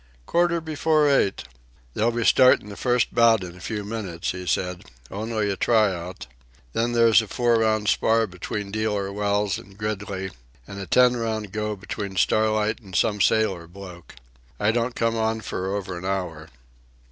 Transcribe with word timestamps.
"Quarter 0.25 0.61
before 0.61 1.07
eight." 1.07 1.43
"They'll 1.93 2.09
be 2.09 2.25
startin' 2.25 2.69
the 2.69 2.75
first 2.75 3.13
bout 3.13 3.43
in 3.43 3.55
a 3.55 3.59
few 3.59 3.83
minutes," 3.83 4.31
he 4.31 4.47
said. 4.47 4.85
"Only 5.11 5.51
a 5.51 5.55
try 5.55 5.93
out. 5.93 6.25
Then 6.73 6.93
there's 6.93 7.21
a 7.21 7.27
four 7.27 7.59
round 7.59 7.87
spar 7.87 8.25
'tween 8.25 8.71
Dealer 8.71 9.13
Wells 9.13 9.59
an' 9.59 9.73
Gridley, 9.75 10.31
an' 10.67 10.79
a 10.79 10.87
ten 10.87 11.15
round 11.15 11.51
go 11.51 11.75
'tween 11.75 12.15
Starlight 12.15 12.79
an' 12.83 12.93
some 12.93 13.21
sailor 13.21 13.67
bloke. 13.67 14.15
I 14.59 14.71
don't 14.71 14.95
come 14.95 15.15
on 15.17 15.41
for 15.41 15.75
over 15.75 15.95
an 15.99 16.05
hour." 16.05 16.49